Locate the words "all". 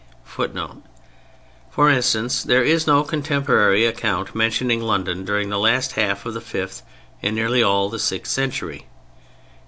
7.61-7.87